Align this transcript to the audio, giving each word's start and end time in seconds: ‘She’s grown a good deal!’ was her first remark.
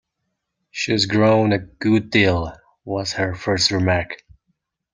‘She’s 0.71 1.05
grown 1.05 1.53
a 1.53 1.59
good 1.59 2.09
deal!’ 2.09 2.57
was 2.83 3.13
her 3.13 3.35
first 3.35 3.69
remark. 3.69 4.23